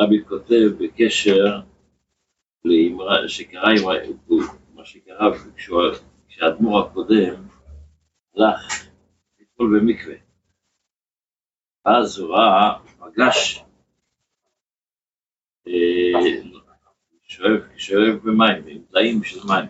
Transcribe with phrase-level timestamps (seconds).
[0.00, 1.60] רבי כותב בקשר
[2.64, 4.16] לאמרה שקרה עם
[4.74, 5.28] מה שקרה
[6.28, 7.48] כשהאדמו"ר הקודם
[8.36, 8.86] הלך
[9.40, 10.14] לטבול במקווה.
[11.84, 13.64] אז הוא ראה, פגש,
[15.68, 15.72] אה,
[17.22, 19.68] שואב, במים, עם של מים.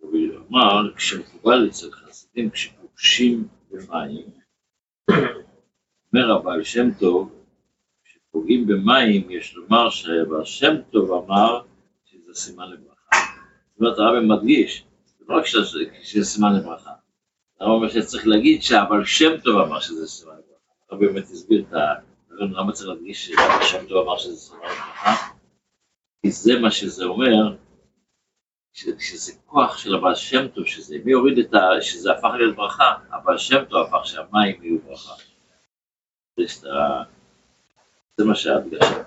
[0.00, 4.26] הוא אמר, כשמקובל אצל חסידים, כשפוגשים במים,
[6.12, 7.45] אומר הבעל שם טוב,
[8.36, 11.60] כשפוגעים במים, יש לומר שהבעל שם טוב אמר
[12.04, 13.16] שזה סימן לברכה.
[13.72, 14.84] זאת אומרת, הרב מדגיש,
[15.18, 15.44] זה לא רק
[16.02, 16.90] שזה סימן לברכה,
[17.60, 20.72] הרב אומר שצריך להגיד שהבעל שם טוב אמר שזה סימן לברכה.
[20.90, 21.94] הרב באמת הסביר את ה...
[22.30, 25.26] למה צריך להדגיש שהבעל שם טוב אמר שזה סימן לברכה?
[26.22, 27.56] כי זה מה שזה אומר,
[28.72, 31.82] שזה כוח של הבעל שם טוב, שזה מי הוריד את ה...
[31.82, 35.14] שזה הפך להיות ברכה, הבעל שם טוב הפך שהמים יהיו ברכה.
[38.16, 39.02] זה מה שההדגשה.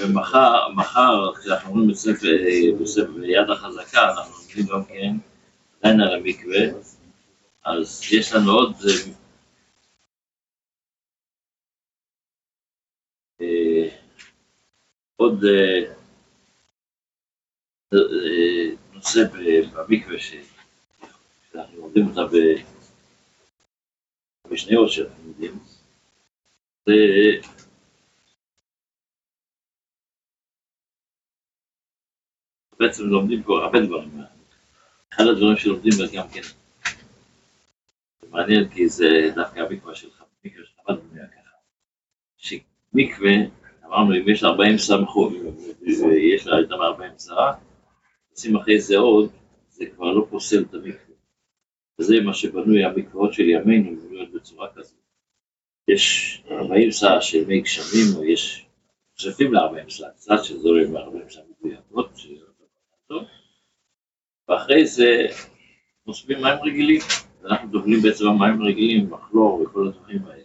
[0.00, 1.88] ומחר, מחר, כשאנחנו אומרים
[2.80, 5.12] בספר יד החזקה, אנחנו לומדים גם כן
[5.80, 6.60] עדיין על המקווה,
[7.64, 8.74] אז יש לנו עוד
[13.40, 13.88] אה,
[15.16, 15.94] עוד אה,
[17.94, 19.20] אה, נושא
[19.74, 22.20] במקווה שאנחנו לומדים אותה
[24.50, 25.58] בשניות שאנחנו יודעים,
[26.86, 26.92] זה
[32.78, 34.10] בעצם לומדים פה הרבה דברים.
[35.14, 36.42] אחד הדברים שלומדים גם כן,
[38.20, 41.50] זה מעניין כי זה דווקא המקווה שלך, מקווה של חב"ד בנויה ככה.
[42.36, 43.32] שמקווה,
[43.84, 45.32] אמרנו אם יש 40 סמכות,
[45.82, 47.54] ויש לה יותר מ-40 שרה,
[48.30, 49.30] עושים אחרי זה עוד,
[49.68, 51.09] זה כבר לא פוסל את המקווה.
[52.00, 54.98] וזה מה שבנוי המקוואות של ימינו, בנויות בצורה כזאת.
[55.88, 58.66] יש 40 שעה של מי גשמים, או יש
[59.12, 62.10] מוספים ל-40 שעה, קצת שזורים ב-40 שעה מדויקות,
[64.48, 65.26] ואחרי זה
[66.06, 67.00] נוספים מים רגילים,
[67.42, 70.44] ואנחנו דוגלים בעצם במים רגילים, מחלור וכל הדברים האלה.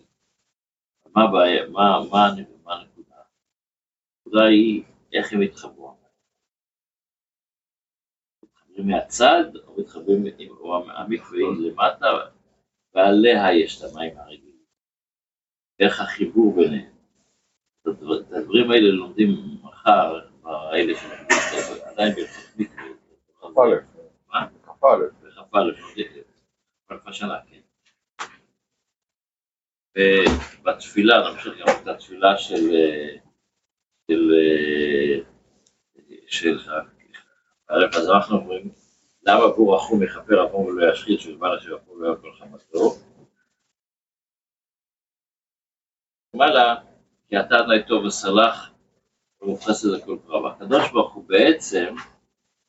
[1.15, 2.29] מה הבעיה, מה, מה,
[2.63, 3.15] מה הנקודה?
[4.25, 5.84] הנקודה היא איך הם התחברו.
[8.75, 10.25] מתחברים מהצד, או מתחברים,
[10.59, 12.05] או המקווה למטה,
[12.93, 14.65] ועליה יש את המים הרגילים.
[15.79, 16.95] איך החיבור ביניהם.
[17.81, 19.29] את הדברים האלה לומדים
[19.63, 21.37] מחר, האלה שלומדים
[21.85, 22.85] עדיין בהלכות מקווה.
[23.41, 23.75] כ"א.
[24.27, 24.47] מה?
[24.63, 24.87] כ"א.
[25.21, 25.59] בכ"א,
[26.87, 27.61] כ"א שנה, כן.
[30.61, 32.71] ובתפילה, נמשיך גם את התפילה של
[34.07, 34.31] של
[36.27, 36.57] של
[37.69, 38.69] אז אנחנו אומרים,
[39.23, 42.95] למה בור רחום יכפר עבור ולא ישחית, שלמעלה שיכול לא יאכל חמתו.
[46.33, 46.75] למעלה,
[47.27, 48.71] כי אתה אדוני טוב וסלח,
[49.41, 50.51] ומוכנס לזה כל פרעה.
[50.51, 51.95] הקדוש ברוך הוא בעצם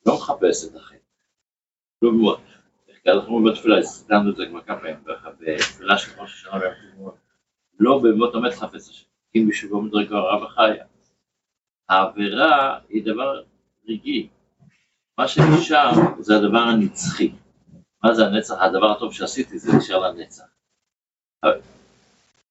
[0.06, 0.96] לא מחפש את החטא.
[2.00, 2.34] כלום,
[3.06, 5.04] אנחנו אומרים בתפילה, הסתכלנו את זה כבר כמה פעמים,
[5.38, 7.16] בתפילה של ראש השנה ביום כיפור,
[7.78, 10.84] לא במות המת חפש השם, כי בשובו מדרגה רע וחיה.
[11.88, 13.42] העבירה היא דבר
[13.88, 14.28] רגעי.
[15.18, 17.32] מה שנשאר זה הדבר הנצחי.
[18.04, 18.54] מה זה הנצח?
[18.60, 20.44] הדבר הטוב שעשיתי זה נשאר לנצח.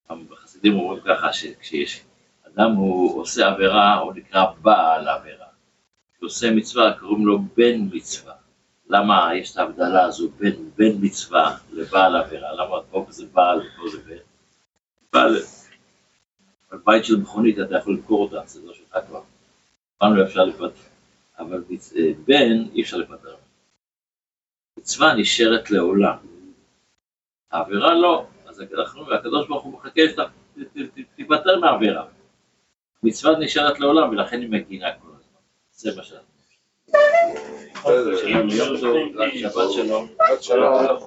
[0.10, 2.04] החסידים אומרים ככה, שכשיש
[2.48, 5.46] אדם הוא עושה עבירה, הוא נקרא בעל עבירה.
[6.14, 8.34] כשהוא עושה מצווה, קוראים לו בן מצווה.
[8.90, 12.54] למה יש את ההבדלה הזו בין בן מצווה לבעל עבירה?
[12.54, 14.18] למה פה זה בעל ופה זה בן?
[15.14, 15.38] בעל,
[16.72, 19.22] על בית של מכונית אתה יכול למכור אותה, זה לא שלך כבר.
[20.04, 20.95] אמרנו אפשר לפטר,
[21.40, 21.64] אבל
[22.26, 23.36] בן אי אפשר לפטר.
[24.80, 26.16] מצווה נשארת לעולם.
[27.52, 28.26] העבירה לא.
[28.46, 30.02] אז אנחנו, הקדוש ברוך הוא מחכה
[31.16, 32.06] שתיפטר מהעבירה.
[33.04, 35.40] מצווה נשארת לעולם ולכן היא מגינה כל הזמן.
[35.72, 36.36] זה מה שאנחנו.
[39.38, 40.98] שבת שלום.